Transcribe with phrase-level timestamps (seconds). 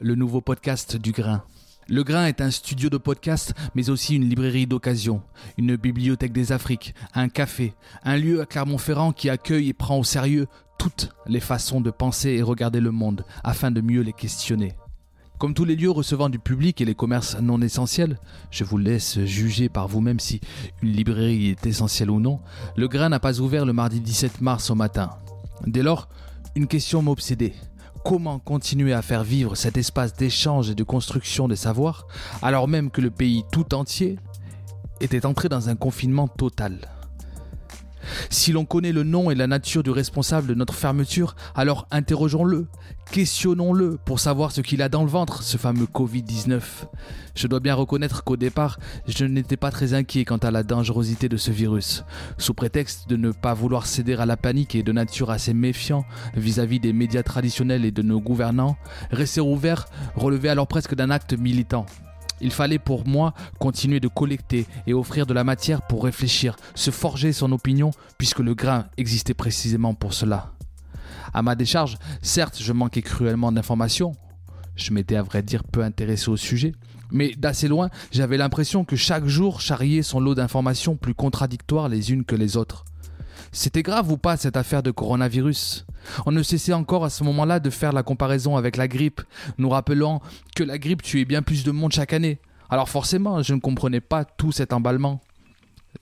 [0.00, 1.42] le nouveau podcast du Grain.
[1.88, 5.22] Le Grain est un studio de podcast, mais aussi une librairie d'occasion,
[5.58, 10.04] une bibliothèque des Afriques, un café, un lieu à Clermont-Ferrand qui accueille et prend au
[10.04, 10.46] sérieux
[10.78, 14.72] toutes les façons de penser et regarder le monde, afin de mieux les questionner.
[15.38, 18.18] Comme tous les lieux recevant du public et les commerces non essentiels,
[18.50, 20.40] je vous laisse juger par vous-même si
[20.82, 22.40] une librairie est essentielle ou non,
[22.76, 25.10] le Grain n'a pas ouvert le mardi 17 mars au matin.
[25.66, 26.08] Dès lors,
[26.54, 27.54] une question m'obsédait.
[28.04, 32.06] Comment continuer à faire vivre cet espace d'échange et de construction des savoirs
[32.42, 34.18] alors même que le pays tout entier
[35.00, 36.78] était entré dans un confinement total
[38.28, 42.66] si l'on connaît le nom et la nature du responsable de notre fermeture, alors interrogeons-le,
[43.10, 46.60] questionnons-le pour savoir ce qu'il a dans le ventre, ce fameux Covid-19.
[47.34, 51.28] Je dois bien reconnaître qu'au départ, je n'étais pas très inquiet quant à la dangerosité
[51.28, 52.04] de ce virus.
[52.38, 56.04] Sous prétexte de ne pas vouloir céder à la panique et de nature assez méfiant
[56.34, 58.76] vis-à-vis des médias traditionnels et de nos gouvernants,
[59.10, 61.86] rester ouvert relevait alors presque d'un acte militant.
[62.40, 66.90] Il fallait pour moi continuer de collecter et offrir de la matière pour réfléchir, se
[66.90, 70.52] forger son opinion, puisque le grain existait précisément pour cela.
[71.32, 74.12] À ma décharge, certes, je manquais cruellement d'informations.
[74.76, 76.72] Je m'étais à vrai dire peu intéressé au sujet,
[77.10, 82.12] mais d'assez loin, j'avais l'impression que chaque jour charriait son lot d'informations plus contradictoires les
[82.12, 82.84] unes que les autres.
[83.52, 85.86] C'était grave ou pas cette affaire de coronavirus?
[86.26, 89.20] On ne cessait encore à ce moment-là de faire la comparaison avec la grippe,
[89.58, 90.22] nous rappelant
[90.56, 92.38] que la grippe tuait bien plus de monde chaque année.
[92.70, 95.20] Alors forcément, je ne comprenais pas tout cet emballement.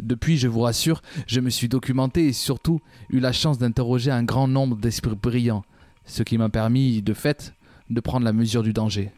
[0.00, 4.24] Depuis, je vous rassure, je me suis documenté et surtout eu la chance d'interroger un
[4.24, 5.64] grand nombre d'esprits brillants,
[6.04, 7.54] ce qui m'a permis, de fait,
[7.88, 9.12] de prendre la mesure du danger.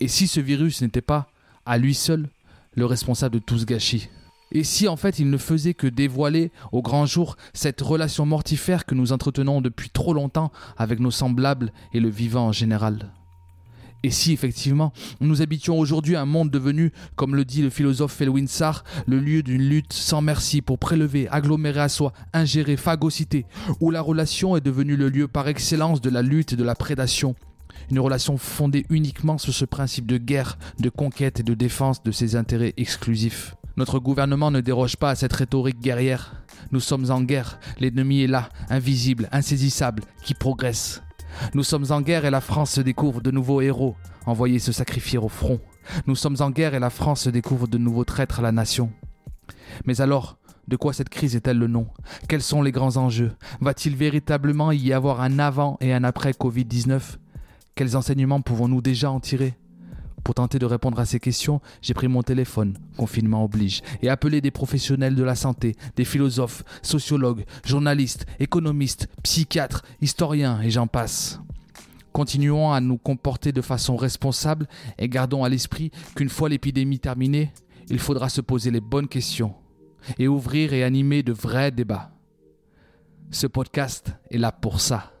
[0.00, 1.28] Et si ce virus n'était pas,
[1.66, 2.28] à lui seul,
[2.74, 4.08] le responsable de tout ce gâchis?
[4.52, 8.86] Et si en fait il ne faisait que dévoiler au grand jour cette relation mortifère
[8.86, 13.12] que nous entretenons depuis trop longtemps avec nos semblables et le vivant en général?
[14.04, 18.48] Et si effectivement nous habitions aujourd'hui un monde devenu, comme le dit le philosophe Felwin
[18.48, 23.46] Sarr, le lieu d'une lutte sans merci pour prélever, agglomérer à soi, ingérer, phagocyter,
[23.80, 26.74] où la relation est devenue le lieu par excellence de la lutte et de la
[26.74, 27.36] prédation,
[27.90, 32.10] une relation fondée uniquement sur ce principe de guerre, de conquête et de défense de
[32.10, 33.54] ses intérêts exclusifs.
[33.76, 36.44] Notre gouvernement ne déroge pas à cette rhétorique guerrière.
[36.72, 41.02] Nous sommes en guerre, l'ennemi est là, invisible, insaisissable, qui progresse.
[41.54, 43.96] Nous sommes en guerre et la France se découvre de nouveaux héros,
[44.26, 45.60] envoyés se sacrifier au front.
[46.06, 48.92] Nous sommes en guerre et la France se découvre de nouveaux traîtres à la nation.
[49.86, 50.36] Mais alors,
[50.68, 51.88] de quoi cette crise est-elle le nom?
[52.28, 53.32] Quels sont les grands enjeux?
[53.60, 57.00] Va-t-il véritablement y avoir un avant et un après Covid-19
[57.74, 59.54] Quels enseignements pouvons-nous déjà en tirer?
[60.24, 64.40] Pour tenter de répondre à ces questions, j'ai pris mon téléphone, confinement oblige, et appelé
[64.40, 71.40] des professionnels de la santé, des philosophes, sociologues, journalistes, économistes, psychiatres, historiens, et j'en passe.
[72.12, 74.68] Continuons à nous comporter de façon responsable
[74.98, 77.52] et gardons à l'esprit qu'une fois l'épidémie terminée,
[77.88, 79.54] il faudra se poser les bonnes questions
[80.18, 82.12] et ouvrir et animer de vrais débats.
[83.30, 85.11] Ce podcast est là pour ça.